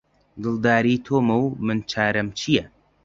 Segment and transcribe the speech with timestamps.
[0.43, 2.63] دڵداری تۆمە و من چارەم چیە؟